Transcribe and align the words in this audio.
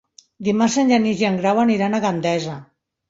Dimarts 0.47 0.77
en 0.83 0.89
Genís 0.93 1.21
i 1.23 1.27
en 1.29 1.37
Grau 1.43 1.61
aniran 1.65 1.93
a 1.93 2.01
Gandesa. 2.07 2.57